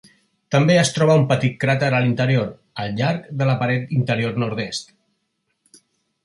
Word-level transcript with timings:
També 0.53 0.77
es 0.83 0.91
troba 0.93 1.17
un 1.19 1.25
petit 1.31 1.59
cràter 1.63 1.89
a 1.97 1.99
l'interior, 2.05 2.49
al 2.85 2.97
llarg 3.01 3.29
de 3.43 3.49
la 3.51 3.55
paret 3.61 3.95
interior 3.99 4.41
nord-est. 4.45 4.91